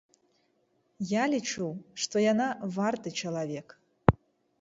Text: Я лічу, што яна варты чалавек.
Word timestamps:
Я 1.09 1.23
лічу, 1.33 1.67
што 2.05 2.15
яна 2.23 2.47
варты 2.79 3.09
чалавек. 3.25 3.67